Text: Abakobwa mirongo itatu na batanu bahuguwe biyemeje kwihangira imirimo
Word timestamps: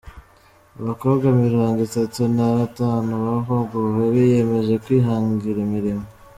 Abakobwa 0.79 1.27
mirongo 1.43 1.79
itatu 1.87 2.21
na 2.35 2.47
batanu 2.57 3.11
bahuguwe 3.25 4.01
biyemeje 4.13 4.73
kwihangira 4.83 5.59
imirimo 5.67 6.05